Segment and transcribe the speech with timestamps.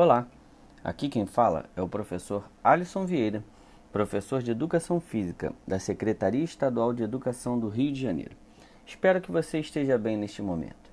[0.00, 0.28] Olá,
[0.84, 3.42] aqui quem fala é o professor Alisson Vieira,
[3.90, 8.36] professor de Educação Física da Secretaria Estadual de Educação do Rio de Janeiro.
[8.86, 10.92] Espero que você esteja bem neste momento.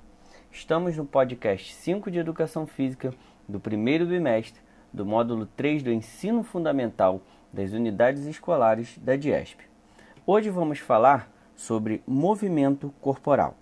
[0.52, 3.14] Estamos no podcast 5 de Educação Física
[3.48, 4.60] do primeiro bimestre
[4.92, 7.22] do módulo 3 do Ensino Fundamental
[7.54, 9.66] das Unidades Escolares da DIESP.
[10.26, 13.56] Hoje vamos falar sobre movimento corporal.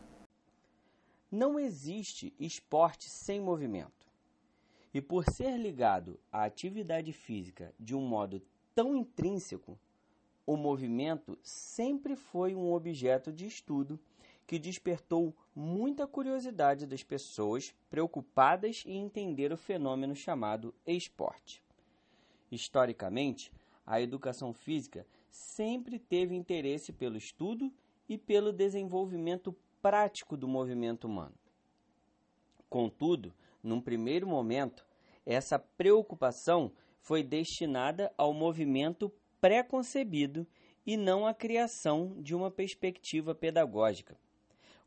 [1.29, 4.02] Não existe esporte sem movimento.
[4.93, 8.41] E por ser ligado à atividade física de um modo
[8.75, 9.79] tão intrínseco,
[10.45, 13.99] o movimento sempre foi um objeto de estudo
[14.45, 21.63] que despertou muita curiosidade das pessoas preocupadas em entender o fenômeno chamado esporte.
[22.51, 23.51] Historicamente,
[23.85, 27.73] a educação física sempre teve interesse pelo estudo
[28.07, 31.33] e pelo desenvolvimento prático do movimento humano.
[32.69, 33.33] Contudo,
[33.63, 34.85] num primeiro momento,
[35.25, 40.45] essa preocupação foi destinada ao movimento pré-concebido
[40.85, 44.17] e não à criação de uma perspectiva pedagógica.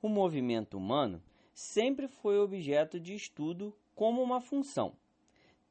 [0.02, 1.22] O movimento humano
[1.54, 4.94] sempre foi objeto de estudo como uma função,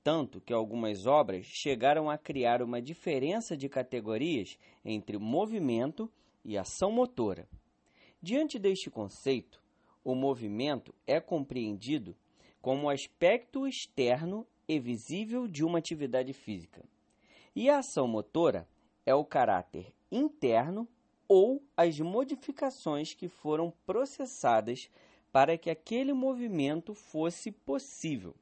[0.03, 6.11] tanto que algumas obras chegaram a criar uma diferença de categorias entre movimento
[6.43, 7.47] e ação motora.
[8.21, 9.61] Diante deste conceito,
[10.03, 12.15] o movimento é compreendido
[12.65, 16.83] como aspecto externo e visível de uma atividade física.
[17.55, 18.67] E a ação motora
[19.05, 20.87] é o caráter interno
[21.27, 24.89] ou as modificações que foram processadas
[25.31, 28.33] para que aquele movimento fosse possível.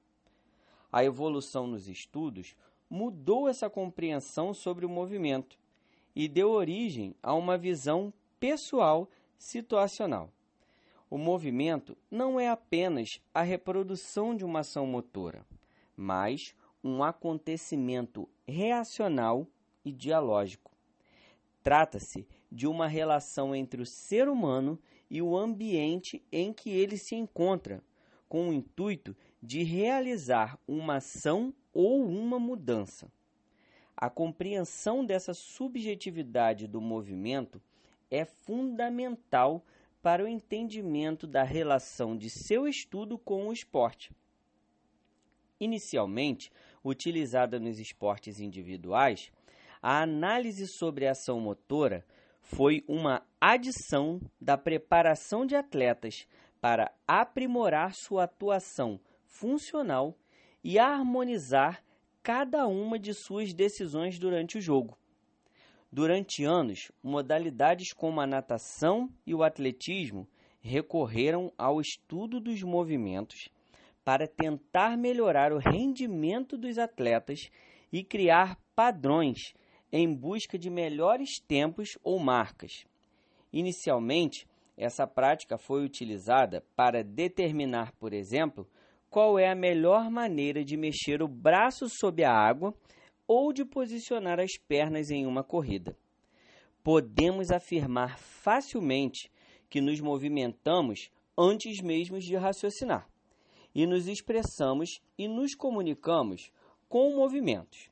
[0.89, 2.55] A evolução nos estudos
[2.89, 5.59] mudou essa compreensão sobre o movimento
[6.16, 10.31] e deu origem a uma visão pessoal situacional.
[11.13, 15.46] O movimento não é apenas a reprodução de uma ação motora
[15.96, 19.47] mas um acontecimento reacional
[19.85, 20.72] e dialógico.
[21.62, 27.13] Trata-se de uma relação entre o ser humano e o ambiente em que ele se
[27.13, 27.84] encontra,
[28.28, 33.07] com o intuito de realizar uma ação ou uma mudança.
[33.95, 37.62] A compreensão dessa subjetividade do movimento
[38.09, 39.63] é fundamental
[40.03, 44.12] para o entendimento da relação de seu estudo com o esporte.
[45.58, 46.52] Inicialmente
[46.84, 49.31] utilizada nos esportes individuais,
[49.81, 52.06] a análise sobre a ação motora
[52.42, 56.28] foi uma adição da preparação de atletas
[56.59, 60.18] para aprimorar sua atuação funcional
[60.62, 61.81] e harmonizar
[62.22, 64.97] cada uma de suas decisões durante o jogo.
[65.96, 70.28] Durante anos, modalidades como a natação e o atletismo
[70.59, 73.48] recorreram ao estudo dos movimentos
[74.04, 77.52] para tentar melhorar o rendimento dos atletas
[77.92, 79.54] e criar padrões
[79.92, 82.88] em busca de melhores tempos ou marcas.
[83.52, 88.68] Inicialmente, essa prática foi utilizada para determinar, por exemplo,
[89.12, 92.74] qual é a melhor maneira de mexer o braço sob a água
[93.28, 95.97] ou de posicionar as pernas em uma corrida.
[96.84, 99.31] Podemos afirmar facilmente
[99.69, 103.09] que nos movimentamos antes mesmo de raciocinar
[103.73, 106.51] e nos expressamos e nos comunicamos
[106.88, 107.89] com movimentos.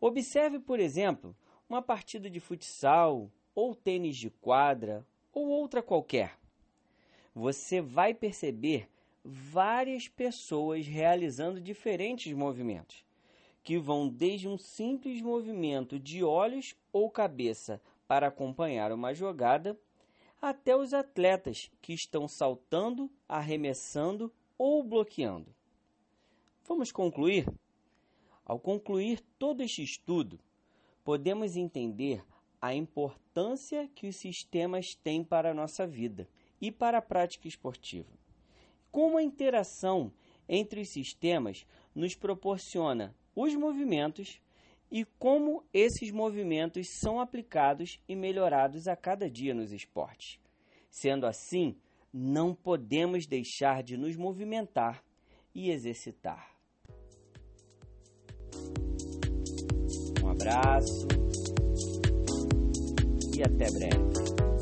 [0.00, 1.34] Observe, por exemplo,
[1.68, 6.38] uma partida de futsal ou tênis de quadra ou outra qualquer.
[7.34, 8.88] Você vai perceber
[9.24, 13.04] várias pessoas realizando diferentes movimentos,
[13.64, 19.76] que vão desde um simples movimento de olhos ou cabeça para acompanhar uma jogada,
[20.40, 25.54] até os atletas que estão saltando, arremessando ou bloqueando.
[26.68, 27.48] Vamos concluir?
[28.44, 30.38] Ao concluir todo este estudo,
[31.02, 32.22] podemos entender
[32.60, 36.28] a importância que os sistemas têm para a nossa vida
[36.60, 38.12] e para a prática esportiva.
[38.92, 40.12] Como a interação
[40.46, 44.40] entre os sistemas nos proporciona os movimentos
[44.90, 50.38] e como esses movimentos são aplicados e melhorados a cada dia nos esportes.
[50.90, 51.76] Sendo assim,
[52.12, 55.02] não podemos deixar de nos movimentar
[55.52, 56.54] e exercitar.
[60.22, 61.08] Um abraço
[63.36, 64.53] e até breve.